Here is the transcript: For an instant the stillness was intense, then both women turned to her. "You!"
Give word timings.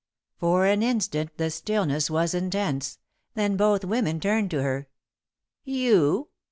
For 0.39 0.65
an 0.65 0.81
instant 0.81 1.37
the 1.37 1.51
stillness 1.51 2.09
was 2.09 2.33
intense, 2.33 2.97
then 3.35 3.55
both 3.55 3.85
women 3.85 4.19
turned 4.19 4.49
to 4.49 4.63
her. 4.63 4.87
"You!" 5.63 6.29